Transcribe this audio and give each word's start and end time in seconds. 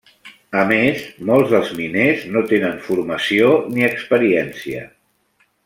A 0.61 0.61
més, 0.69 1.03
molts 1.29 1.51
dels 1.55 1.69
miners 1.81 2.25
no 2.37 2.43
tenen 2.53 2.81
formació 2.89 3.53
ni 3.77 3.87
experiència. 3.93 4.87